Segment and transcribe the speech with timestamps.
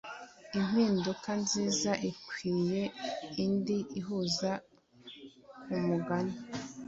[0.59, 2.81] impinduka nziza ikwiye
[3.43, 4.51] indi ihuza
[5.65, 6.35] kumugani